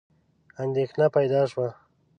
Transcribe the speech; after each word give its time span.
اندېښنه 0.63 1.07
پیدا 1.15 1.41
شوه. 1.51 1.69